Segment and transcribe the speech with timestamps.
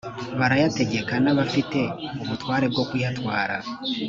[0.39, 1.79] barayategeka n abafite
[2.23, 3.57] ubutware bwo kuyatwara